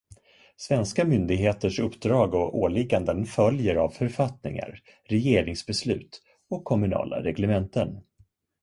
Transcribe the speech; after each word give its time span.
Svenska 0.57 1.05
myndigheters 1.05 1.79
uppdrag 1.79 2.33
och 2.33 2.57
åligganden 2.57 3.25
följer 3.25 3.75
av 3.75 3.89
författningar, 3.89 4.79
regeringsbeslut 5.03 6.21
och 6.49 6.63
kommunala 6.63 7.23
reglementen. 7.23 8.01